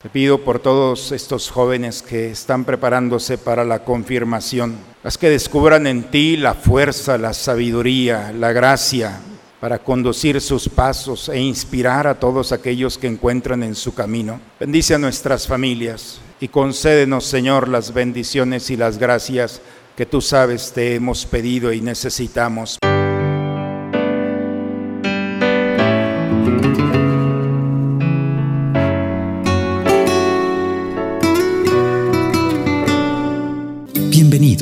[0.00, 5.88] Te pido por todos estos jóvenes que están preparándose para la confirmación, las que descubran
[5.88, 9.18] en ti la fuerza, la sabiduría, la gracia
[9.58, 14.40] para conducir sus pasos e inspirar a todos aquellos que encuentran en su camino.
[14.60, 19.60] Bendice a nuestras familias y concédenos, Señor, las bendiciones y las gracias
[19.96, 22.78] que tú sabes te hemos pedido y necesitamos.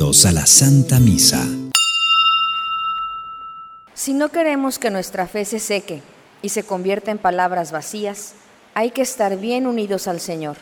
[0.07, 1.45] A la Santa Misa.
[3.93, 6.01] Si no queremos que nuestra fe se seque
[6.41, 8.35] y se convierta en palabras vacías,
[8.73, 10.55] hay que estar bien unidos al Señor.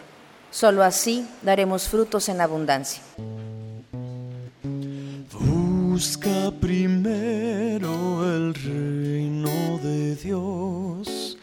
[0.49, 3.03] Solo así daremos frutos en abundancia.
[5.31, 11.37] Busca primero el reino de Dios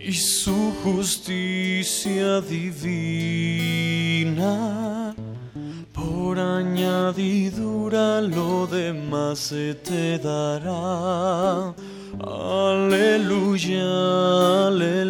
[0.00, 3.96] y su justicia divina
[6.76, 11.74] añadidura lo demás se te dará.
[12.20, 13.80] Aleluya,
[14.66, 15.06] aleluya.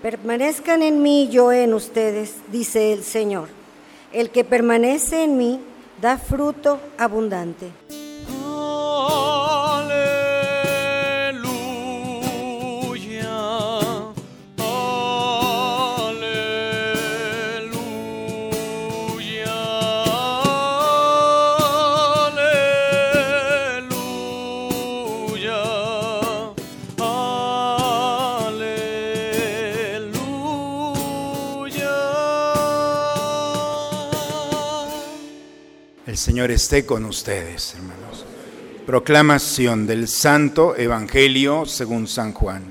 [0.00, 3.48] Permanezcan en mí, yo en ustedes, dice el Señor.
[4.12, 5.60] El que permanece en mí
[6.00, 7.72] da fruto abundante.
[36.24, 38.24] Señor esté con ustedes, hermanos.
[38.86, 42.62] Proclamación del Santo Evangelio según San Juan.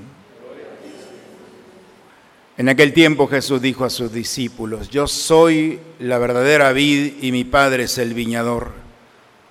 [2.56, 7.44] En aquel tiempo Jesús dijo a sus discípulos, yo soy la verdadera vid y mi
[7.44, 8.72] Padre es el viñador.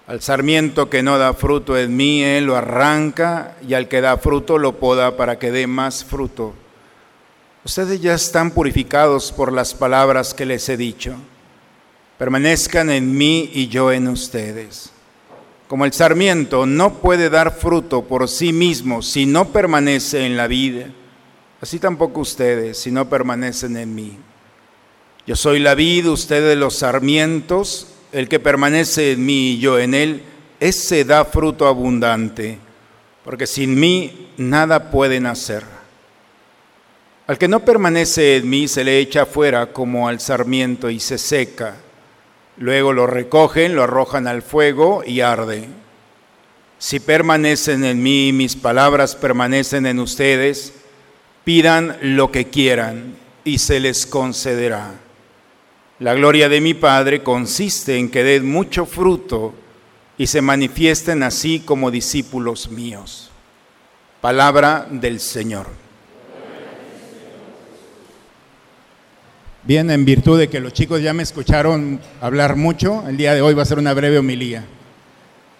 [0.06, 4.18] Al sarmiento que no da fruto en mí, Él lo arranca y al que da
[4.18, 6.54] fruto lo poda para que dé más fruto.
[7.64, 11.16] Ustedes ya están purificados por las palabras que les he dicho
[12.24, 14.92] permanezcan en mí y yo en ustedes.
[15.68, 20.48] Como el sarmiento no puede dar fruto por sí mismo si no permanece en la
[20.48, 20.86] vida,
[21.60, 24.18] así tampoco ustedes si no permanecen en mí.
[25.28, 29.94] Yo soy la vid, ustedes los sarmientos, el que permanece en mí y yo en
[29.94, 30.24] él,
[30.62, 32.58] ese da fruto abundante,
[33.26, 35.66] porque sin mí nada pueden hacer.
[37.28, 41.18] Al que no permanece en mí se le echa fuera como al sarmiento y se
[41.18, 41.83] seca
[42.58, 45.68] Luego lo recogen, lo arrojan al fuego y arde.
[46.78, 50.74] Si permanecen en mí mis palabras permanecen en ustedes,
[51.44, 54.92] pidan lo que quieran y se les concederá.
[56.00, 59.54] La gloria de mi Padre consiste en que den mucho fruto
[60.18, 63.32] y se manifiesten así como discípulos míos.
[64.22, 65.83] Palabra del Señor.
[69.66, 73.42] Bien, en virtud de que los chicos ya me escucharon hablar mucho, el día de
[73.42, 74.66] hoy va a ser una breve homilía.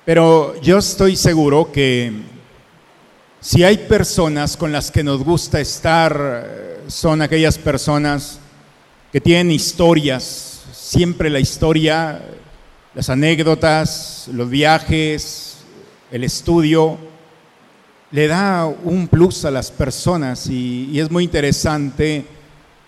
[0.04, 2.12] Pero yo estoy seguro que
[3.40, 8.40] si hay personas con las que nos gusta estar, son aquellas personas
[9.14, 12.22] que tienen historias, siempre la historia,
[12.96, 15.60] las anécdotas, los viajes,
[16.12, 16.98] el estudio,
[18.12, 22.26] le da un plus a las personas y, y es muy interesante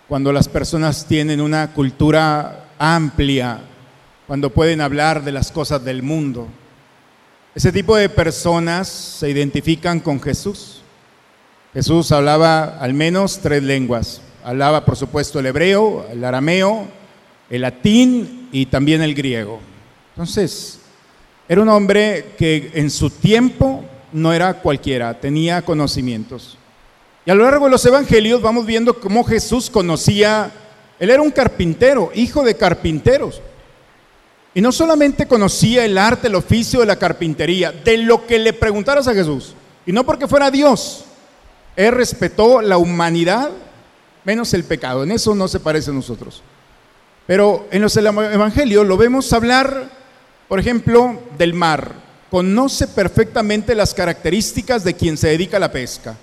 [0.08, 3.60] cuando las personas tienen una cultura amplia,
[4.26, 6.48] cuando pueden hablar de las cosas del mundo.
[7.54, 10.82] Ese tipo de personas se identifican con Jesús.
[11.72, 14.20] Jesús hablaba al menos tres lenguas.
[14.44, 16.86] Hablaba, por supuesto, el hebreo, el arameo,
[17.50, 19.60] el latín y también el griego.
[20.14, 20.80] Entonces,
[21.48, 26.58] era un hombre que en su tiempo no era cualquiera, tenía conocimientos.
[27.26, 30.52] Y a lo largo de los evangelios vamos viendo cómo Jesús conocía,
[31.00, 33.42] él era un carpintero, hijo de carpinteros.
[34.54, 38.52] Y no solamente conocía el arte, el oficio de la carpintería, de lo que le
[38.52, 39.54] preguntaras a Jesús.
[39.84, 41.04] Y no porque fuera Dios,
[41.74, 43.50] él respetó la humanidad
[44.24, 45.02] menos el pecado.
[45.02, 46.42] En eso no se parece a nosotros.
[47.26, 49.90] Pero en los evangelios lo vemos hablar,
[50.46, 51.92] por ejemplo, del mar.
[52.30, 56.16] Conoce perfectamente las características de quien se dedica a la pesca.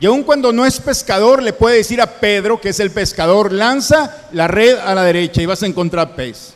[0.00, 3.52] Y aun cuando no es pescador, le puede decir a Pedro, que es el pescador,
[3.52, 6.54] lanza la red a la derecha y vas a encontrar pez.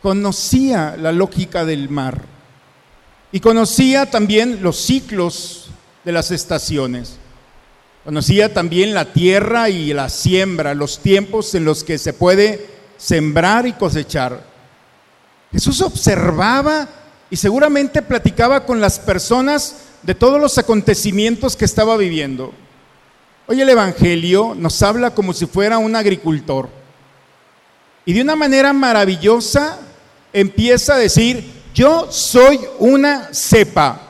[0.00, 2.22] Conocía la lógica del mar
[3.32, 5.70] y conocía también los ciclos
[6.04, 7.16] de las estaciones.
[8.04, 12.66] Conocía también la tierra y la siembra, los tiempos en los que se puede
[12.96, 14.44] sembrar y cosechar.
[15.52, 16.88] Jesús observaba
[17.30, 22.52] y seguramente platicaba con las personas de todos los acontecimientos que estaba viviendo.
[23.46, 26.68] Hoy el Evangelio nos habla como si fuera un agricultor.
[28.04, 29.78] Y de una manera maravillosa
[30.32, 31.44] empieza a decir,
[31.74, 34.00] yo soy una cepa.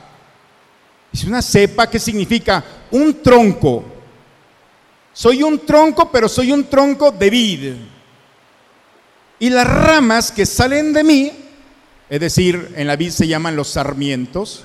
[1.13, 3.85] Es una cepa que significa un tronco.
[5.13, 7.73] Soy un tronco, pero soy un tronco de vid.
[9.39, 11.33] Y las ramas que salen de mí,
[12.09, 14.65] es decir, en la vid se llaman los sarmientos,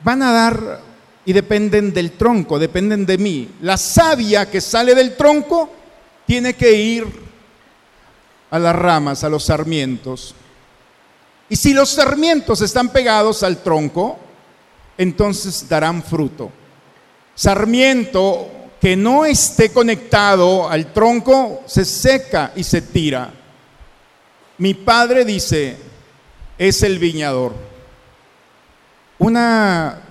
[0.00, 0.80] van a dar
[1.24, 3.50] y dependen del tronco, dependen de mí.
[3.60, 5.70] La savia que sale del tronco
[6.26, 7.06] tiene que ir
[8.50, 10.34] a las ramas, a los sarmientos.
[11.48, 14.18] Y si los sarmientos están pegados al tronco,
[14.98, 16.50] entonces darán fruto.
[17.34, 18.48] Sarmiento
[18.80, 23.32] que no esté conectado al tronco se seca y se tira.
[24.58, 25.76] Mi padre dice,
[26.56, 27.52] es el viñador.
[29.18, 30.02] Una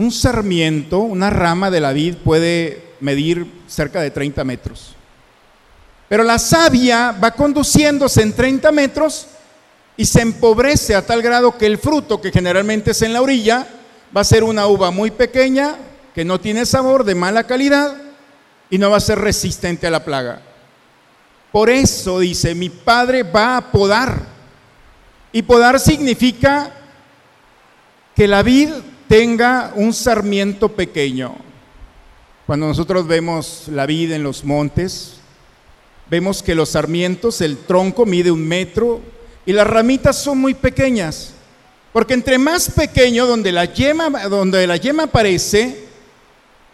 [0.00, 4.94] un sarmiento, una rama de la vid puede medir cerca de 30 metros.
[6.08, 9.26] Pero la savia va conduciéndose en 30 metros
[9.98, 13.66] y se empobrece a tal grado que el fruto, que generalmente es en la orilla,
[14.16, 15.76] va a ser una uva muy pequeña,
[16.14, 17.94] que no tiene sabor, de mala calidad
[18.70, 20.40] y no va a ser resistente a la plaga.
[21.52, 24.18] Por eso dice, mi padre va a podar.
[25.30, 26.79] Y podar significa
[28.20, 28.68] que la vid
[29.08, 31.36] tenga un sarmiento pequeño.
[32.44, 35.14] Cuando nosotros vemos la vida en los montes,
[36.10, 39.00] vemos que los sarmientos, el tronco mide un metro
[39.46, 41.32] y las ramitas son muy pequeñas.
[41.94, 45.86] Porque entre más pequeño, donde la yema, donde la yema aparece,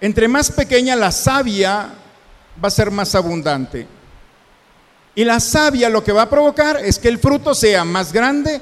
[0.01, 1.95] entre más pequeña la savia
[2.61, 3.87] va a ser más abundante.
[5.15, 8.61] Y la savia lo que va a provocar es que el fruto sea más grande,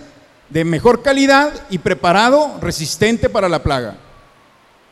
[0.51, 3.97] de mejor calidad y preparado, resistente para la plaga.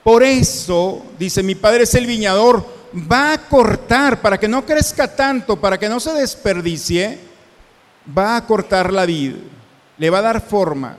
[0.03, 2.67] Por eso, dice mi padre es el viñador,
[3.11, 7.19] va a cortar para que no crezca tanto, para que no se desperdicie,
[8.17, 9.35] va a cortar la vid,
[9.99, 10.97] le va a dar forma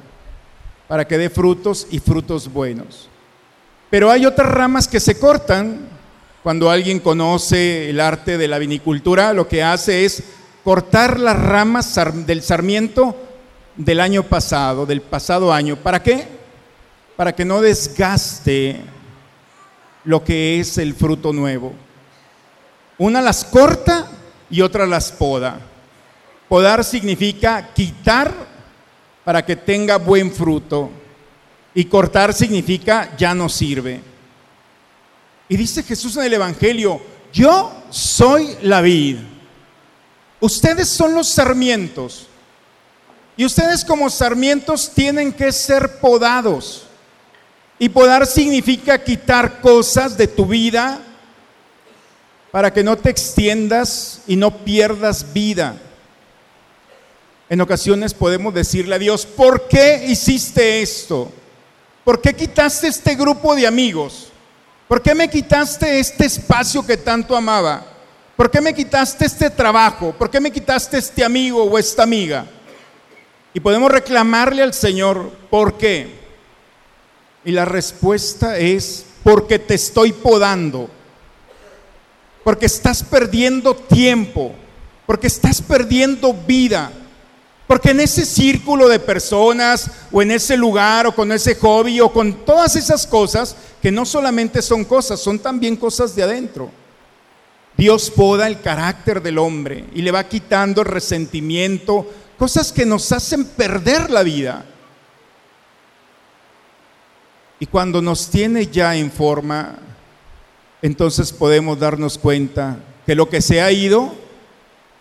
[0.88, 3.10] para que dé frutos y frutos buenos.
[3.90, 5.90] Pero hay otras ramas que se cortan.
[6.42, 10.24] Cuando alguien conoce el arte de la vinicultura, lo que hace es
[10.64, 11.96] cortar las ramas
[12.26, 13.16] del sarmiento
[13.76, 15.76] del año pasado, del pasado año.
[15.76, 16.28] ¿Para qué?
[17.16, 18.82] Para que no desgaste
[20.04, 21.74] lo que es el fruto nuevo.
[22.98, 24.08] Una las corta
[24.50, 25.60] y otra las poda.
[26.48, 28.34] Podar significa quitar
[29.24, 30.92] para que tenga buen fruto.
[31.76, 34.00] Y cortar significa ya no sirve.
[35.50, 37.02] Y dice Jesús en el Evangelio,
[37.34, 39.18] yo soy la vid.
[40.40, 42.28] Ustedes son los sarmientos.
[43.36, 46.84] Y ustedes como sarmientos tienen que ser podados.
[47.80, 51.00] Y podar significa quitar cosas de tu vida
[52.52, 55.76] para que no te extiendas y no pierdas vida.
[57.50, 61.32] En ocasiones podemos decirle a Dios, ¿por qué hiciste esto?
[62.04, 64.28] ¿Por qué quitaste este grupo de amigos?
[64.88, 67.86] ¿Por qué me quitaste este espacio que tanto amaba?
[68.36, 70.14] ¿Por qué me quitaste este trabajo?
[70.18, 72.46] ¿Por qué me quitaste este amigo o esta amiga?
[73.54, 76.08] Y podemos reclamarle al Señor, ¿por qué?
[77.46, 80.90] Y la respuesta es, porque te estoy podando,
[82.44, 84.54] porque estás perdiendo tiempo,
[85.06, 86.92] porque estás perdiendo vida,
[87.68, 92.12] porque en ese círculo de personas o en ese lugar o con ese hobby o
[92.12, 96.72] con todas esas cosas, que no solamente son cosas, son también cosas de adentro.
[97.78, 102.08] Dios poda el carácter del hombre y le va quitando el resentimiento,
[102.38, 104.66] cosas que nos hacen perder la vida.
[107.60, 109.76] Y cuando nos tiene ya en forma,
[110.82, 114.14] entonces podemos darnos cuenta que lo que se ha ido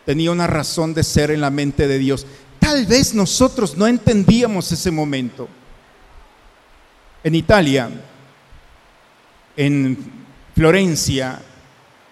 [0.05, 2.27] tenía una razón de ser en la mente de Dios.
[2.59, 5.49] Tal vez nosotros no entendíamos ese momento.
[7.25, 7.91] En Italia,
[9.57, 9.99] en
[10.55, 11.41] Florencia,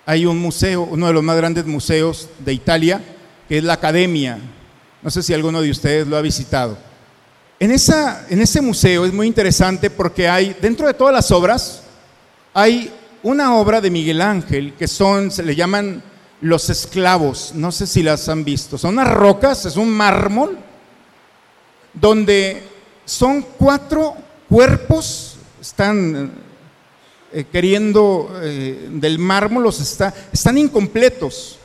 [0.07, 3.01] hay un museo, uno de los más grandes museos de Italia,
[3.49, 4.39] que es la Academia
[5.03, 6.77] no sé si alguno de ustedes lo ha visitado.
[7.59, 11.83] En, ese museo es muy interesante porque hay, dentro de todas las obras,
[12.55, 12.91] hay
[13.23, 16.03] una obra de Miguel Ángel que son, se le llaman
[16.41, 17.53] los esclavos.
[17.55, 18.79] No sé si las han visto.
[18.79, 20.59] Son unas rocas, es un mármol,
[21.93, 22.63] donde
[23.05, 24.17] son cuatro
[24.49, 26.33] cuerpos, están
[27.33, 31.60] eh, queriendo eh, del mármol los está, están incompletos.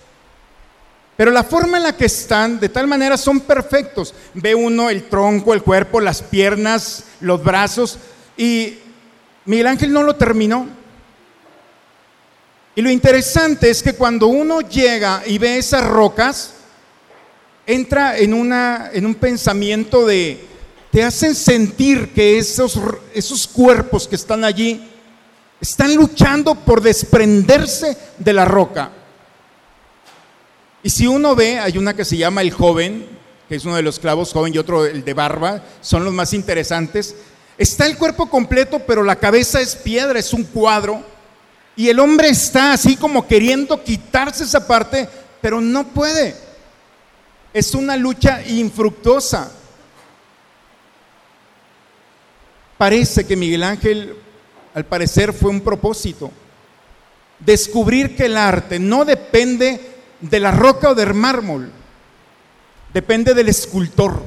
[1.17, 4.13] Pero la forma en la que están, de tal manera, son perfectos.
[4.33, 7.97] Ve uno el tronco, el cuerpo, las piernas, los brazos.
[8.37, 8.79] Y
[9.45, 10.67] Miguel Ángel no lo terminó.
[12.75, 16.55] Y lo interesante es que cuando uno llega y ve esas rocas,
[17.65, 20.45] entra en, una, en un pensamiento de,
[20.91, 22.77] te hacen sentir que esos,
[23.13, 24.91] esos cuerpos que están allí
[25.61, 28.91] están luchando por desprenderse de la roca.
[30.85, 33.07] Y si uno ve, hay una que se llama El Joven,
[33.49, 36.31] que es uno de los clavos joven, y otro el de barba, son los más
[36.31, 37.15] interesantes.
[37.57, 41.03] Está el cuerpo completo, pero la cabeza es piedra, es un cuadro.
[41.75, 45.09] Y el hombre está así como queriendo quitarse esa parte,
[45.41, 46.35] pero no puede.
[47.51, 49.51] Es una lucha infructuosa.
[52.77, 54.15] Parece que Miguel Ángel,
[54.75, 56.31] al parecer, fue un propósito.
[57.39, 61.71] Descubrir que el arte no depende de la roca o del mármol,
[62.93, 64.23] depende del escultor.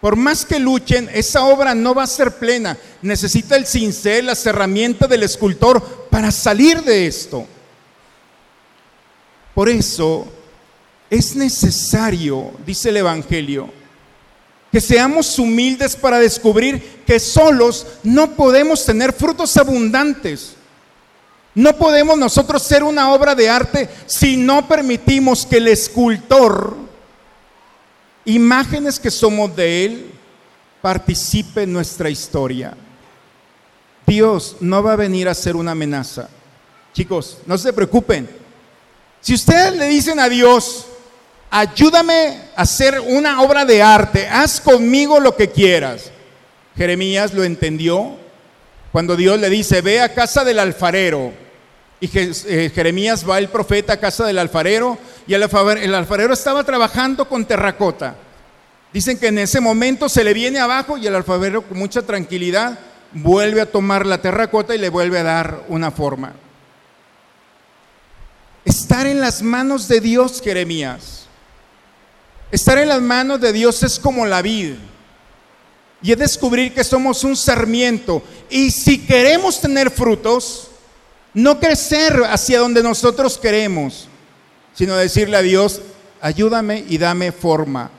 [0.00, 2.76] Por más que luchen, esa obra no va a ser plena.
[3.00, 7.46] Necesita el cincel, las herramientas del escultor para salir de esto.
[9.54, 10.26] Por eso
[11.08, 13.70] es necesario, dice el Evangelio,
[14.70, 20.56] que seamos humildes para descubrir que solos no podemos tener frutos abundantes.
[21.54, 26.76] No podemos nosotros ser una obra de arte si no permitimos que el escultor,
[28.24, 30.10] imágenes que somos de él,
[30.82, 32.74] participe en nuestra historia.
[34.04, 36.28] Dios no va a venir a ser una amenaza.
[36.92, 38.28] Chicos, no se preocupen.
[39.20, 40.86] Si ustedes le dicen a Dios,
[41.50, 46.10] ayúdame a hacer una obra de arte, haz conmigo lo que quieras.
[46.76, 48.16] Jeremías lo entendió
[48.90, 51.43] cuando Dios le dice, ve a casa del alfarero
[52.00, 57.28] y eh, Jeremías va el profeta a casa del alfarero y el alfarero, estaba trabajando
[57.28, 58.16] con terracota.
[58.92, 62.78] Dicen que en ese momento se le viene abajo y el alfarero con mucha tranquilidad
[63.12, 66.34] vuelve a tomar la terracota y le vuelve a dar una forma.
[68.64, 71.26] Estar en las manos de Dios, Jeremías.
[72.50, 74.74] Estar en las manos de Dios es como la vid.
[76.02, 78.22] Y es descubrir que somos un sarmiento.
[78.50, 80.70] Y si queremos tener frutos,
[81.34, 84.08] no crecer hacia donde nosotros queremos,
[84.72, 85.82] sino decirle a Dios,
[86.20, 87.90] ayúdame y dame forma.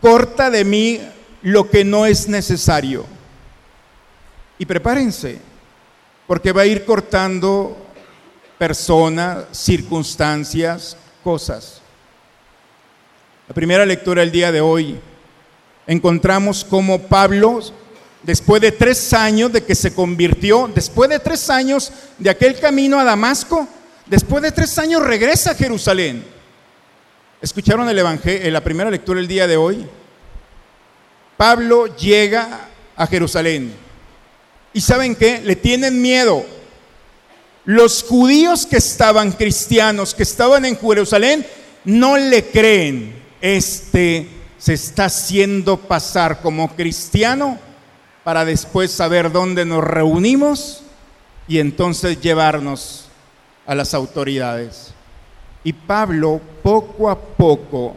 [0.00, 1.00] Corta de mí
[1.42, 3.04] lo que no es necesario.
[4.58, 5.38] Y prepárense,
[6.26, 7.76] porque va a ir cortando
[8.58, 11.82] personas, circunstancias, cosas.
[13.48, 14.98] La primera lectura del día de hoy
[15.86, 17.60] encontramos cómo Pablo
[18.26, 22.98] después de tres años de que se convirtió, después de tres años de aquel camino
[22.98, 23.68] a Damasco,
[24.04, 26.24] después de tres años regresa a Jerusalén.
[27.40, 29.86] ¿Escucharon el evangelio, la primera lectura el día de hoy?
[31.36, 33.72] Pablo llega a Jerusalén.
[34.72, 35.40] ¿Y saben qué?
[35.42, 36.44] Le tienen miedo.
[37.64, 41.46] Los judíos que estaban cristianos, que estaban en Jerusalén,
[41.84, 43.22] no le creen.
[43.40, 44.28] Este
[44.58, 47.65] se está haciendo pasar como cristiano
[48.26, 50.80] para después saber dónde nos reunimos
[51.46, 53.04] y entonces llevarnos
[53.64, 54.88] a las autoridades.
[55.62, 57.94] Y Pablo poco a poco,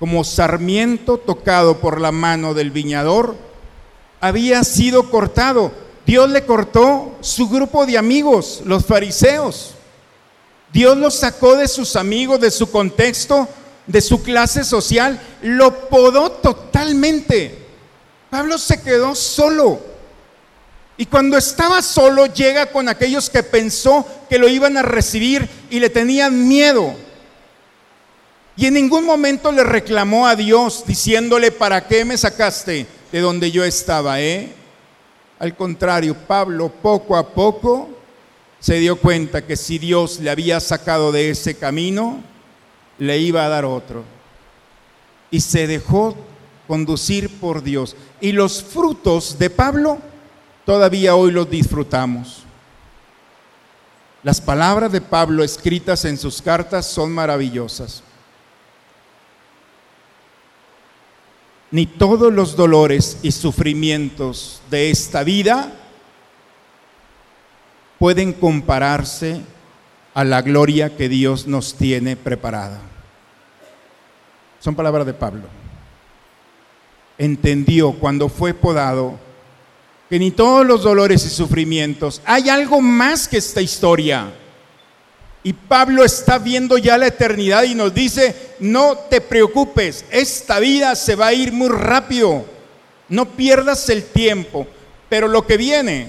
[0.00, 3.36] como sarmiento tocado por la mano del viñador,
[4.20, 5.70] había sido cortado.
[6.04, 9.76] Dios le cortó su grupo de amigos, los fariseos.
[10.72, 13.48] Dios lo sacó de sus amigos, de su contexto,
[13.86, 17.65] de su clase social, lo podó totalmente.
[18.36, 19.80] Pablo se quedó solo.
[20.98, 25.80] Y cuando estaba solo llega con aquellos que pensó que lo iban a recibir y
[25.80, 26.94] le tenían miedo.
[28.54, 33.50] Y en ningún momento le reclamó a Dios diciéndole, ¿para qué me sacaste de donde
[33.50, 34.20] yo estaba?
[34.20, 34.52] Eh?
[35.38, 37.88] Al contrario, Pablo poco a poco
[38.60, 42.22] se dio cuenta que si Dios le había sacado de ese camino,
[42.98, 44.04] le iba a dar otro.
[45.30, 46.14] Y se dejó
[46.66, 47.96] conducir por Dios.
[48.20, 49.98] Y los frutos de Pablo
[50.64, 52.42] todavía hoy los disfrutamos.
[54.22, 58.02] Las palabras de Pablo escritas en sus cartas son maravillosas.
[61.70, 65.72] Ni todos los dolores y sufrimientos de esta vida
[67.98, 69.40] pueden compararse
[70.14, 72.80] a la gloria que Dios nos tiene preparada.
[74.60, 75.65] Son palabras de Pablo
[77.18, 79.18] entendió cuando fue podado
[80.08, 84.32] que ni todos los dolores y sufrimientos, hay algo más que esta historia.
[85.42, 90.94] Y Pablo está viendo ya la eternidad y nos dice, no te preocupes, esta vida
[90.96, 92.44] se va a ir muy rápido,
[93.08, 94.66] no pierdas el tiempo,
[95.08, 96.08] pero lo que viene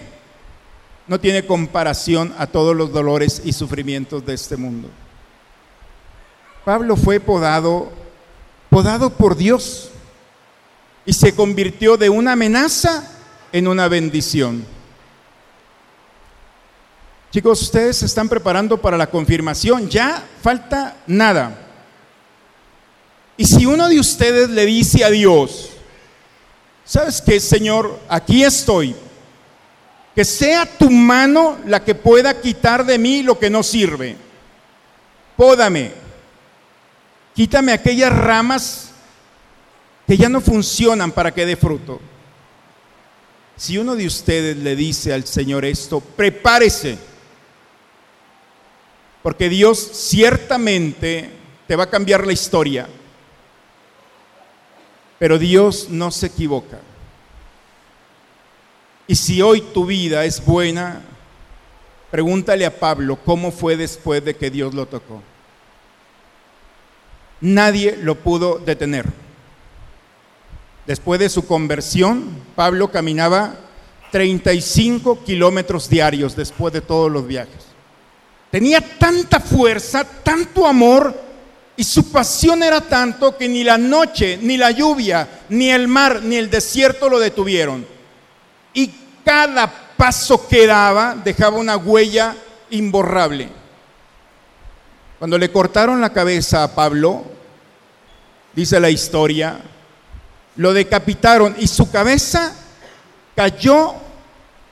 [1.08, 4.90] no tiene comparación a todos los dolores y sufrimientos de este mundo.
[6.66, 7.92] Pablo fue podado,
[8.70, 9.92] podado por Dios
[11.08, 13.02] y se convirtió de una amenaza
[13.54, 14.66] en una bendición.
[17.32, 21.66] Chicos, ustedes se están preparando para la confirmación, ya falta nada.
[23.38, 25.70] Y si uno de ustedes le dice a Dios,
[26.84, 27.98] ¿sabes qué, Señor?
[28.10, 28.94] Aquí estoy.
[30.14, 34.18] Que sea tu mano la que pueda quitar de mí lo que no sirve.
[35.38, 35.94] Pódame.
[37.34, 38.87] Quítame aquellas ramas
[40.08, 42.00] que ya no funcionan para que dé fruto.
[43.58, 46.98] Si uno de ustedes le dice al Señor esto, prepárese,
[49.22, 51.30] porque Dios ciertamente
[51.68, 52.88] te va a cambiar la historia,
[55.20, 56.80] pero Dios no se equivoca.
[59.08, 61.02] Y si hoy tu vida es buena,
[62.12, 65.22] pregúntale a Pablo cómo fue después de que Dios lo tocó.
[67.42, 69.27] Nadie lo pudo detener.
[70.88, 73.56] Después de su conversión, Pablo caminaba
[74.12, 77.66] 35 kilómetros diarios después de todos los viajes.
[78.50, 81.14] Tenía tanta fuerza, tanto amor,
[81.76, 86.22] y su pasión era tanto que ni la noche, ni la lluvia, ni el mar,
[86.24, 87.86] ni el desierto lo detuvieron.
[88.74, 88.90] Y
[89.26, 92.34] cada paso que daba dejaba una huella
[92.70, 93.50] imborrable.
[95.20, 97.26] Cuando le cortaron la cabeza a Pablo,
[98.56, 99.60] dice la historia,
[100.58, 102.54] lo decapitaron y su cabeza
[103.36, 103.94] cayó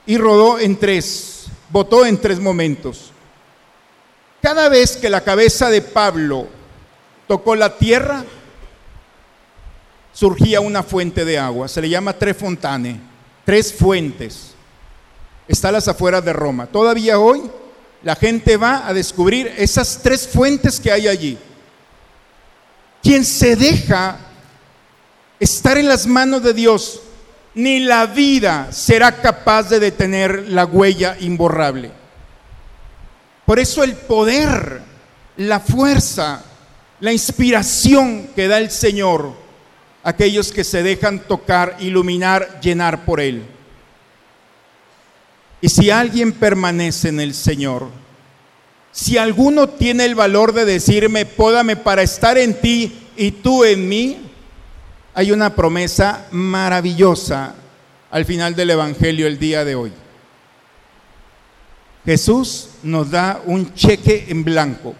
[0.04, 3.12] y rodó en tres, botó en tres momentos.
[4.42, 6.48] Cada vez que la cabeza de Pablo
[7.26, 8.24] tocó la tierra,
[10.12, 13.00] surgía una fuente de agua, se le llama Tres Fontane,
[13.44, 14.52] tres fuentes.
[15.48, 16.66] Está las afueras de Roma.
[16.66, 17.42] Todavía hoy
[18.02, 21.38] la gente va a descubrir esas tres fuentes que hay allí.
[23.02, 24.18] Quien se deja
[25.40, 27.00] estar en las manos de Dios,
[27.54, 31.90] ni la vida será capaz de detener la huella imborrable.
[33.46, 34.82] Por eso el poder,
[35.36, 36.44] la fuerza,
[37.00, 39.34] la inspiración que da el Señor
[40.02, 43.44] a aquellos que se dejan tocar, iluminar, llenar por Él.
[45.60, 47.88] Y si alguien permanece en el Señor,
[48.92, 53.88] si alguno tiene el valor de decirme, pódame para estar en ti y tú en
[53.88, 54.25] mí,
[55.16, 57.54] hay una promesa maravillosa
[58.10, 59.90] al final del Evangelio el día de hoy.
[62.04, 64.94] Jesús nos da un cheque en blanco.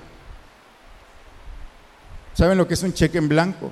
[2.33, 3.70] ¿Saben lo que es un cheque en blanco?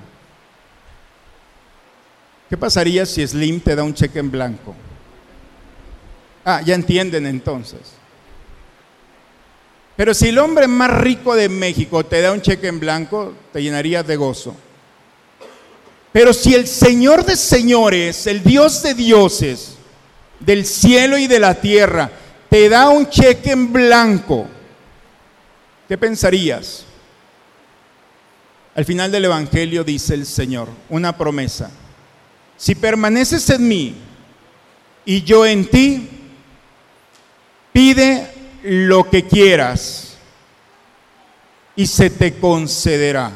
[2.47, 4.75] ¿Qué pasaría si Slim te da un cheque en blanco?
[6.45, 7.81] Ah, ya entienden entonces.
[9.95, 13.63] Pero si el hombre más rico de México te da un cheque en blanco, te
[13.63, 14.55] llenarías de gozo.
[16.15, 19.75] Pero si el Señor de señores, el Dios de dioses,
[20.39, 22.09] del cielo y de la tierra,
[22.49, 24.47] te da un cheque en blanco,
[25.89, 26.85] ¿qué pensarías?
[28.75, 31.69] Al final del Evangelio dice el Señor, una promesa.
[32.55, 33.95] Si permaneces en mí
[35.03, 36.09] y yo en ti,
[37.73, 38.31] pide
[38.63, 40.15] lo que quieras
[41.75, 43.33] y se te concederá.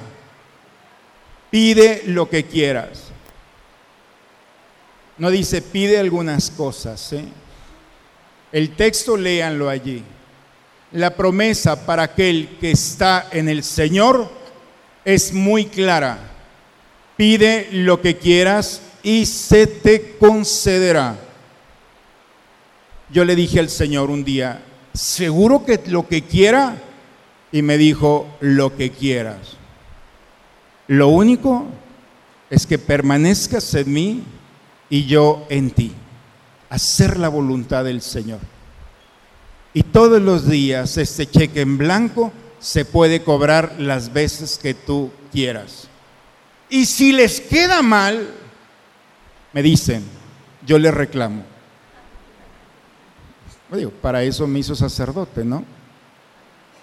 [1.49, 3.05] Pide lo que quieras.
[5.17, 7.13] No dice pide algunas cosas.
[7.13, 7.25] ¿eh?
[8.51, 10.03] El texto léanlo allí.
[10.93, 14.29] La promesa para aquel que está en el Señor
[15.05, 16.17] es muy clara.
[17.17, 21.17] Pide lo que quieras y se te concederá.
[23.12, 26.77] Yo le dije al Señor un día, ¿seguro que lo que quiera?
[27.51, 29.58] Y me dijo, lo que quieras.
[30.89, 31.67] Lo único
[32.49, 34.23] es que permanezcas en mí
[34.89, 35.93] y yo en ti.
[36.67, 38.39] Hacer la voluntad del Señor.
[39.71, 45.12] Y todos los días este cheque en blanco se puede cobrar las veces que tú
[45.32, 45.88] quieras.
[46.71, 48.28] Y si les queda mal,
[49.54, 50.04] me dicen,
[50.65, 51.43] yo les reclamo.
[54.02, 55.63] Para eso me hizo sacerdote, ¿no?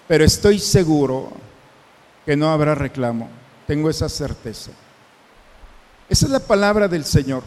[0.06, 1.32] Pero estoy seguro
[2.24, 3.28] que no habrá reclamo.
[3.66, 4.70] Tengo esa certeza.
[6.08, 7.42] Esa es la palabra del Señor.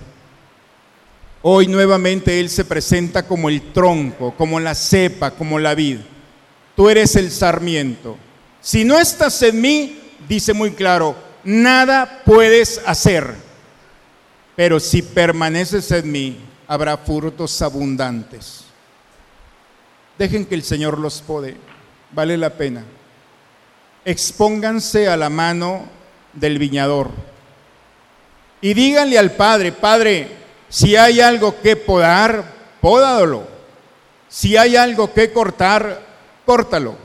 [1.41, 5.99] Hoy nuevamente Él se presenta como el tronco, como la cepa, como la vid.
[6.75, 8.17] Tú eres el sarmiento.
[8.59, 13.33] Si no estás en mí, dice muy claro, nada puedes hacer.
[14.57, 18.65] Pero si permaneces en mí, habrá frutos abundantes.
[20.17, 21.55] Dejen que el Señor los pode.
[22.11, 22.83] Vale la pena.
[24.03, 25.98] Expónganse a la mano
[26.33, 27.11] del viñador.
[28.61, 30.27] Y díganle al Padre, Padre,
[30.69, 32.43] si hay algo que podar,
[32.81, 33.47] pódalo.
[34.27, 36.01] Si hay algo que cortar,
[36.45, 36.95] córtalo.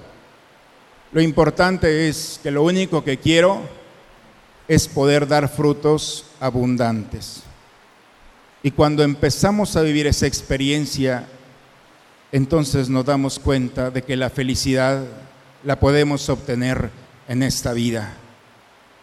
[1.12, 3.62] Lo importante es que lo único que quiero
[4.66, 7.42] es poder dar frutos abundantes.
[8.62, 11.26] Y cuando empezamos a vivir esa experiencia,
[12.32, 15.04] entonces nos damos cuenta de que la felicidad
[15.62, 16.90] la podemos obtener
[17.28, 18.14] en esta vida.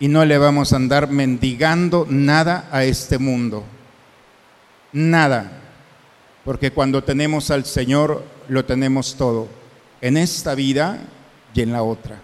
[0.01, 3.63] Y no le vamos a andar mendigando nada a este mundo.
[4.91, 5.61] Nada,
[6.43, 9.47] porque cuando tenemos al Señor lo tenemos todo,
[10.01, 10.97] en esta vida
[11.53, 12.19] y en la otra.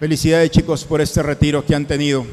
[0.00, 2.26] Felicidades chicos por este retiro que han tenido.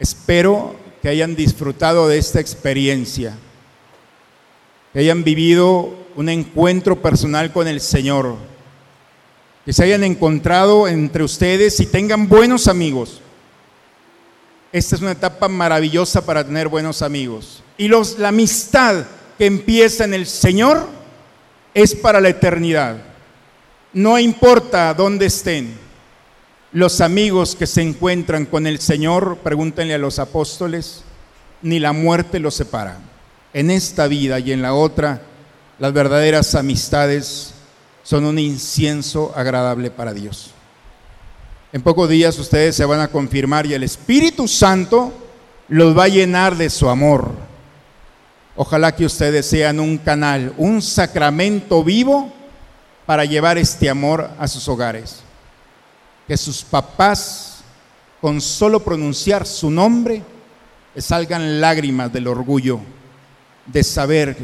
[0.00, 3.36] Espero que hayan disfrutado de esta experiencia,
[4.92, 8.36] que hayan vivido un encuentro personal con el Señor,
[9.68, 13.20] que se hayan encontrado entre ustedes y tengan buenos amigos
[14.72, 17.62] esta es una etapa maravillosa para tener buenos amigos.
[17.78, 19.06] Y los, la amistad
[19.38, 20.86] que empieza en el Señor
[21.72, 22.98] es para la eternidad.
[23.94, 25.74] No importa dónde estén.
[26.72, 31.02] Los amigos que se encuentran con el Señor, pregúntenle a los apóstoles,
[31.62, 32.98] ni la muerte los separa.
[33.54, 35.22] En esta vida y en la otra,
[35.78, 37.54] las verdaderas amistades
[38.08, 40.52] son un incienso agradable para Dios.
[41.74, 45.12] En pocos días ustedes se van a confirmar y el Espíritu Santo
[45.68, 47.32] los va a llenar de su amor.
[48.56, 52.32] Ojalá que ustedes sean un canal, un sacramento vivo
[53.04, 55.20] para llevar este amor a sus hogares.
[56.26, 57.58] Que sus papás,
[58.22, 60.22] con solo pronunciar su nombre,
[60.96, 62.80] salgan lágrimas del orgullo
[63.66, 64.34] de saber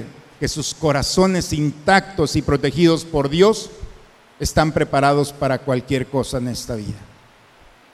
[0.40, 3.70] que sus corazones intactos y protegidos por Dios
[4.40, 6.98] están preparados para cualquier cosa en esta vida.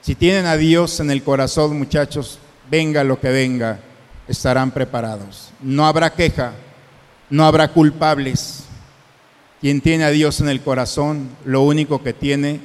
[0.01, 3.79] Si tienen a Dios en el corazón, muchachos, venga lo que venga,
[4.27, 5.51] estarán preparados.
[5.61, 6.53] No habrá queja,
[7.29, 8.63] no habrá culpables.
[9.59, 12.61] Quien tiene a Dios en el corazón, lo único que tiene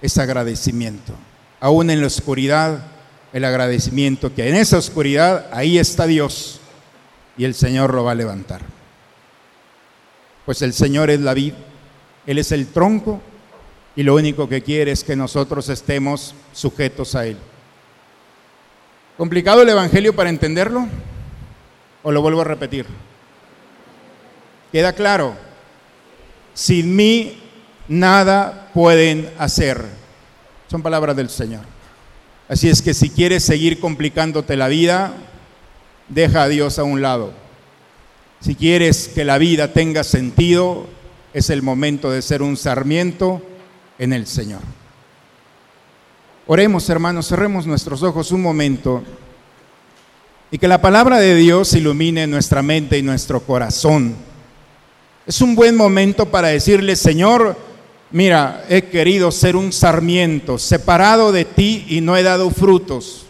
[0.00, 1.12] es agradecimiento.
[1.60, 2.86] Aún en la oscuridad,
[3.34, 6.60] el agradecimiento que en esa oscuridad, ahí está Dios
[7.36, 8.71] y el Señor lo va a levantar.
[10.44, 11.54] Pues el Señor es la vid,
[12.26, 13.20] Él es el tronco
[13.94, 17.36] y lo único que quiere es que nosotros estemos sujetos a Él.
[19.16, 20.88] ¿Complicado el Evangelio para entenderlo?
[22.02, 22.86] ¿O lo vuelvo a repetir?
[24.72, 25.34] ¿Queda claro?
[26.54, 27.38] Sin mí
[27.88, 29.84] nada pueden hacer.
[30.68, 31.60] Son palabras del Señor.
[32.48, 35.12] Así es que si quieres seguir complicándote la vida,
[36.08, 37.41] deja a Dios a un lado.
[38.42, 40.86] Si quieres que la vida tenga sentido,
[41.32, 43.40] es el momento de ser un sarmiento
[44.00, 44.62] en el Señor.
[46.48, 49.04] Oremos, hermanos, cerremos nuestros ojos un momento
[50.50, 54.16] y que la palabra de Dios ilumine nuestra mente y nuestro corazón.
[55.24, 57.56] Es un buen momento para decirle, Señor,
[58.10, 63.24] mira, he querido ser un sarmiento, separado de ti y no he dado frutos.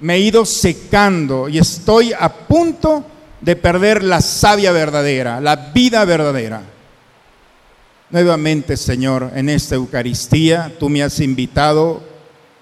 [0.00, 3.06] Me he ido secando y estoy a punto
[3.42, 6.62] de perder la savia verdadera, la vida verdadera.
[8.10, 12.02] Nuevamente, Señor, en esta Eucaristía tú me has invitado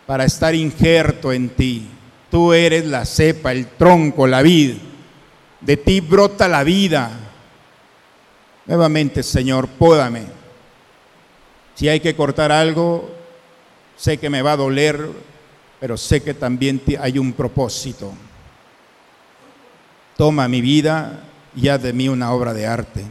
[0.07, 1.89] para estar injerto en ti.
[2.31, 4.77] Tú eres la cepa, el tronco, la vid.
[5.61, 7.11] De ti brota la vida.
[8.67, 10.23] Nuevamente, Señor, pódame.
[11.75, 13.11] Si hay que cortar algo,
[13.97, 15.11] sé que me va a doler,
[15.79, 18.13] pero sé que también hay un propósito.
[20.21, 21.19] Toma mi vida
[21.57, 23.07] y haz de mí una obra de arte.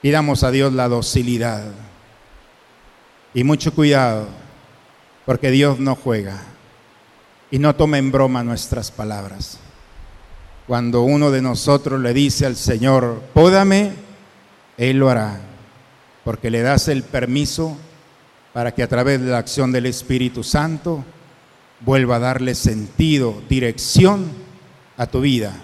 [0.00, 1.62] Pidamos a Dios la docilidad
[3.34, 4.26] y mucho cuidado,
[5.26, 6.40] porque Dios no juega
[7.50, 9.58] y no toma en broma nuestras palabras.
[10.66, 13.92] Cuando uno de nosotros le dice al Señor, pódame,
[14.78, 15.38] Él lo hará,
[16.24, 17.76] porque le das el permiso
[18.54, 21.04] para que a través de la acción del Espíritu Santo
[21.80, 24.32] vuelva a darle sentido, dirección
[24.96, 25.54] a tu vida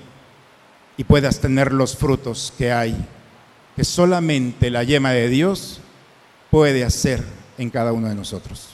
[1.01, 2.95] y puedas tener los frutos que hay
[3.75, 5.81] que solamente la yema de Dios
[6.51, 7.25] puede hacer
[7.57, 8.69] en cada uno de nosotros.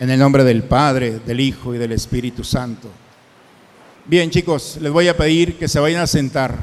[0.00, 2.88] En el nombre del Padre, del Hijo y del Espíritu Santo.
[4.06, 6.54] Bien, chicos, les voy a pedir que se vayan a sentar.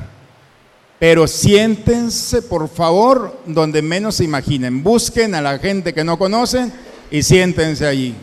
[0.98, 4.82] Pero siéntense, por favor, donde menos se imaginen.
[4.82, 6.74] Busquen a la gente que no conocen
[7.12, 8.16] y siéntense allí.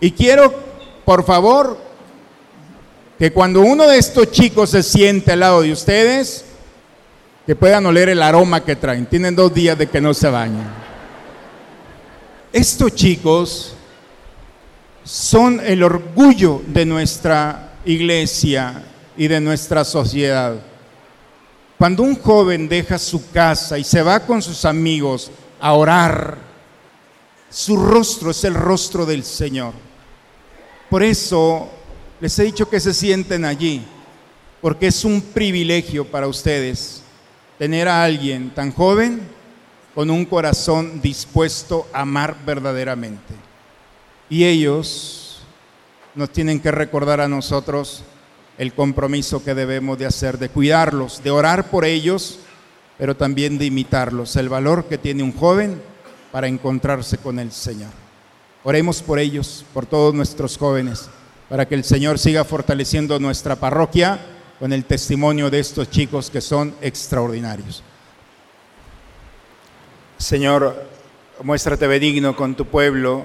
[0.00, 0.52] Y quiero,
[1.04, 1.93] por favor,
[3.18, 6.44] que cuando uno de estos chicos se siente al lado de ustedes,
[7.46, 9.06] que puedan oler el aroma que traen.
[9.06, 10.72] Tienen dos días de que no se bañan.
[12.52, 13.74] Estos chicos
[15.04, 18.82] son el orgullo de nuestra iglesia
[19.16, 20.54] y de nuestra sociedad.
[21.76, 26.38] Cuando un joven deja su casa y se va con sus amigos a orar,
[27.50, 29.72] su rostro es el rostro del Señor.
[30.88, 31.68] Por eso
[32.24, 33.84] les he dicho que se sienten allí,
[34.62, 37.02] porque es un privilegio para ustedes
[37.58, 39.20] tener a alguien tan joven
[39.94, 43.34] con un corazón dispuesto a amar verdaderamente.
[44.30, 45.42] Y ellos
[46.14, 48.02] nos tienen que recordar a nosotros
[48.56, 52.38] el compromiso que debemos de hacer, de cuidarlos, de orar por ellos,
[52.96, 55.78] pero también de imitarlos, el valor que tiene un joven
[56.32, 57.90] para encontrarse con el Señor.
[58.62, 61.10] Oremos por ellos, por todos nuestros jóvenes,
[61.48, 64.18] para que el Señor siga fortaleciendo nuestra parroquia
[64.58, 67.82] con el testimonio de estos chicos que son extraordinarios.
[70.16, 70.86] Señor,
[71.42, 73.24] muéstrate benigno con tu pueblo,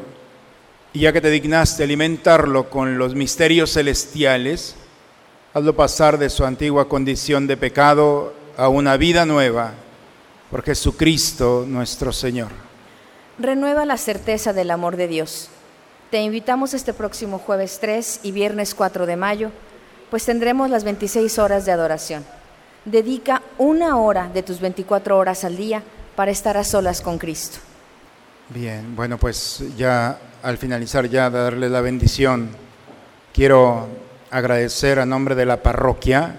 [0.91, 4.75] y ya que te dignaste alimentarlo con los misterios celestiales,
[5.53, 9.73] hazlo pasar de su antigua condición de pecado a una vida nueva,
[10.49, 12.49] por Jesucristo nuestro Señor.
[13.37, 15.49] Renueva la certeza del amor de Dios.
[16.11, 19.51] Te invitamos este próximo jueves 3 y viernes 4 de mayo,
[20.09, 22.25] pues tendremos las 26 horas de adoración.
[22.83, 25.83] Dedica una hora de tus 24 horas al día
[26.15, 27.59] para estar a solas con Cristo.
[28.49, 32.49] Bien, bueno, pues ya al finalizar ya darle la bendición,
[33.31, 33.87] quiero
[34.31, 36.37] agradecer a nombre de la parroquia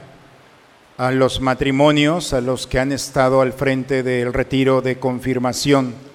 [0.98, 6.09] a los matrimonios, a los que han estado al frente del retiro de confirmación.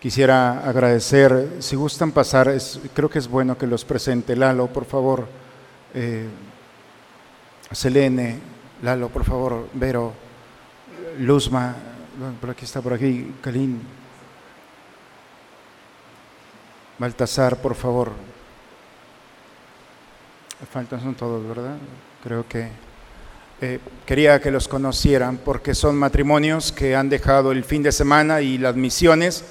[0.00, 2.50] Quisiera agradecer, si gustan pasar,
[2.94, 4.34] creo que es bueno que los presente.
[4.34, 5.28] Lalo, por favor.
[5.92, 6.26] Eh,
[7.70, 8.38] Selene,
[8.82, 9.68] Lalo, por favor.
[9.74, 10.14] Vero,
[11.18, 11.76] Luzma,
[12.40, 13.78] por aquí está, por aquí, Kalin.
[16.98, 18.12] Baltasar, por favor.
[20.72, 21.76] Faltan son todos, ¿verdad?
[22.24, 22.70] Creo que
[23.60, 28.40] eh, quería que los conocieran porque son matrimonios que han dejado el fin de semana
[28.40, 29.44] y las misiones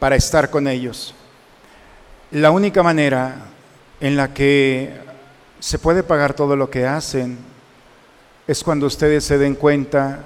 [0.00, 1.14] para estar con ellos.
[2.32, 3.36] La única manera
[4.00, 4.92] en la que
[5.60, 7.38] se puede pagar todo lo que hacen
[8.48, 10.24] es cuando ustedes se den cuenta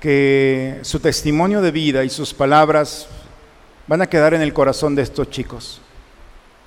[0.00, 3.06] que su testimonio de vida y sus palabras
[3.86, 5.80] van a quedar en el corazón de estos chicos.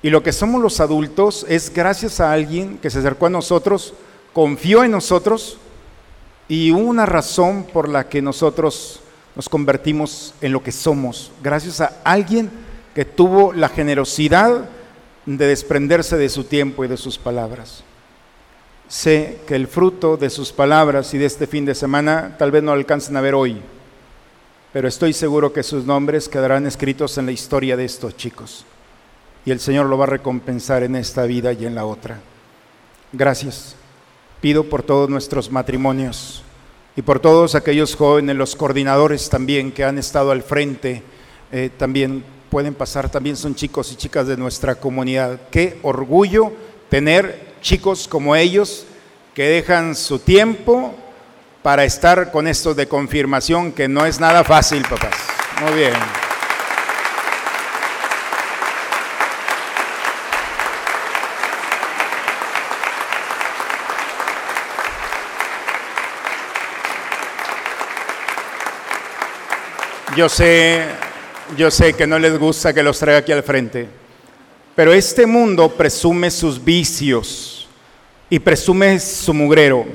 [0.00, 3.94] Y lo que somos los adultos es gracias a alguien que se acercó a nosotros,
[4.32, 5.58] confió en nosotros
[6.48, 9.00] y una razón por la que nosotros
[9.34, 12.50] nos convertimos en lo que somos, gracias a alguien
[12.94, 14.68] que tuvo la generosidad
[15.24, 17.84] de desprenderse de su tiempo y de sus palabras.
[18.88, 22.62] Sé que el fruto de sus palabras y de este fin de semana tal vez
[22.62, 23.62] no alcancen a ver hoy,
[24.72, 28.66] pero estoy seguro que sus nombres quedarán escritos en la historia de estos chicos
[29.44, 32.20] y el Señor lo va a recompensar en esta vida y en la otra.
[33.12, 33.76] Gracias.
[34.40, 36.42] Pido por todos nuestros matrimonios
[36.96, 41.02] y por todos aquellos jóvenes, los coordinadores también que han estado al frente,
[41.50, 45.40] eh, también pueden pasar, también son chicos y chicas de nuestra comunidad.
[45.50, 46.52] Qué orgullo
[46.90, 48.84] tener chicos como ellos
[49.34, 50.94] que dejan su tiempo
[51.62, 55.14] para estar con estos de confirmación, que no es nada fácil, papás.
[55.62, 56.21] Muy bien.
[70.14, 70.82] Yo sé,
[71.56, 73.88] yo sé que no les gusta que los traiga aquí al frente,
[74.76, 77.66] pero este mundo presume sus vicios
[78.28, 79.86] y presume su mugrero.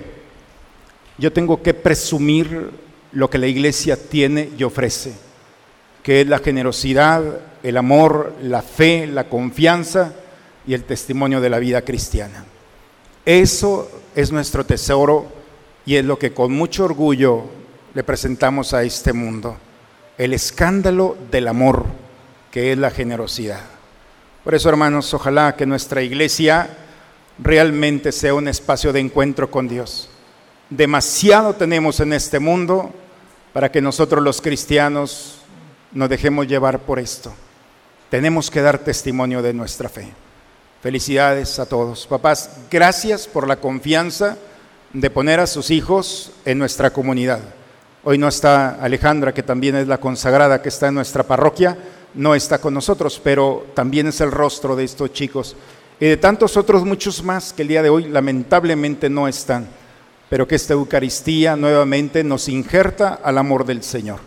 [1.20, 2.72] Yo tengo que presumir
[3.12, 5.14] lo que la iglesia tiene y ofrece,
[6.02, 7.22] que es la generosidad,
[7.62, 10.16] el amor, la fe, la confianza
[10.66, 12.44] y el testimonio de la vida cristiana.
[13.24, 15.28] Eso es nuestro tesoro
[15.86, 17.44] y es lo que con mucho orgullo
[17.94, 19.58] le presentamos a este mundo
[20.18, 21.86] el escándalo del amor,
[22.52, 23.62] que es la generosidad.
[24.44, 26.70] Por eso, hermanos, ojalá que nuestra iglesia
[27.38, 30.10] realmente sea un espacio de encuentro con Dios.
[30.70, 32.94] Demasiado tenemos en este mundo
[33.54, 35.40] para que nosotros los cristianos
[35.92, 37.34] nos dejemos llevar por esto.
[38.10, 40.12] Tenemos que dar testimonio de nuestra fe.
[40.82, 42.08] Felicidades a todos.
[42.08, 44.38] Papás, gracias por la confianza
[44.94, 47.42] de poner a sus hijos en nuestra comunidad.
[48.10, 51.78] Hoy no está Alejandra, que también es la consagrada que está en nuestra parroquia,
[52.14, 55.58] no está con nosotros, pero también es el rostro de estos chicos
[56.00, 59.68] y de tantos otros muchos más que el día de hoy lamentablemente no están,
[60.30, 64.22] pero que esta Eucaristía nuevamente nos injerta al amor del Señor.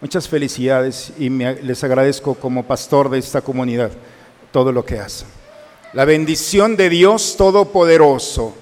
[0.00, 3.90] Muchas felicidades y les agradezco como pastor de esta comunidad
[4.52, 5.26] todo lo que hacen.
[5.94, 8.54] La bendición de Dios Todopoderoso,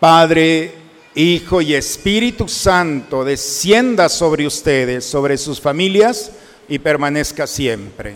[0.00, 0.81] Padre,
[1.14, 6.32] Hijo y Espíritu Santo, descienda sobre ustedes, sobre sus familias
[6.68, 8.14] y permanezca siempre.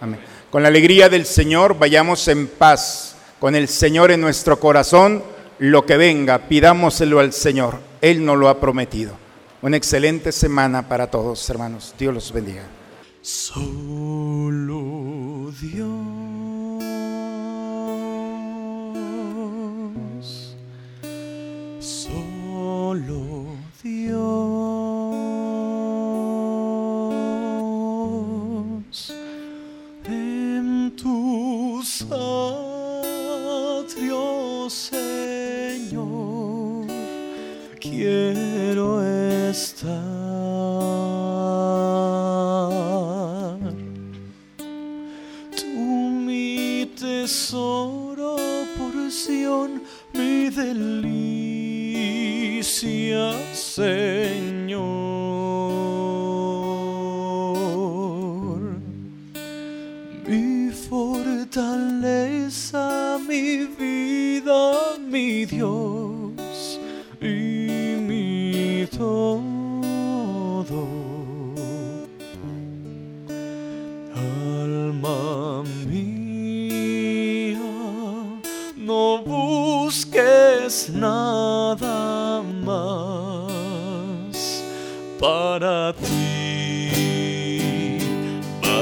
[0.00, 0.20] Amén.
[0.50, 5.22] Con la alegría del Señor vayamos en paz, con el Señor en nuestro corazón,
[5.58, 9.12] lo que venga, pidámoselo al Señor, Él nos lo ha prometido.
[9.60, 11.92] Una excelente semana para todos, hermanos.
[11.98, 12.62] Dios los bendiga.
[13.20, 14.72] Solo
[15.60, 16.17] Dios,
[22.88, 23.44] solo
[23.82, 24.22] Dios,
[30.06, 32.02] en tus
[33.84, 36.06] atrios, Señor,
[37.78, 39.02] quiero
[39.50, 39.98] estar.
[45.54, 45.66] Tú
[46.26, 48.36] mi tesoro,
[48.78, 49.82] porción,
[50.14, 50.48] mi
[52.80, 53.88] Señor.
[60.28, 61.58] Mi fortaleza,
[63.26, 66.07] mi vida, mi Dios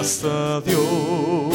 [0.07, 1.46] Basta Dios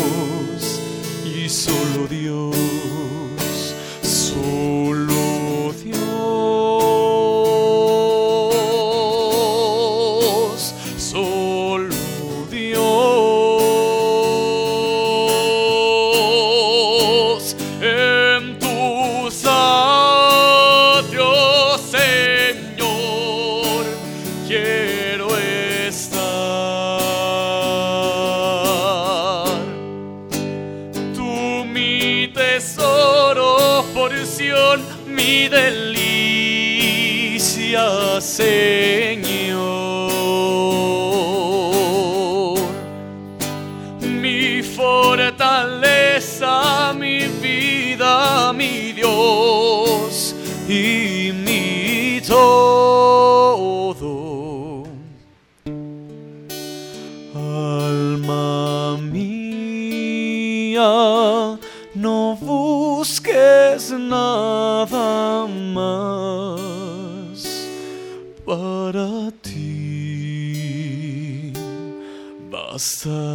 [37.71, 38.80] delicia, Señor.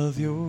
[0.07, 0.46] Basta